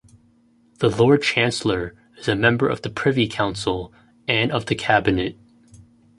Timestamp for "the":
0.79-0.89, 2.81-2.89, 4.65-4.73